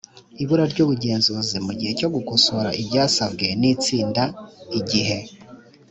[0.43, 4.23] ibura ry ubugenzuzi mu gihe cyo gukosora ibyasabwe n itsinda
[4.79, 5.17] igihe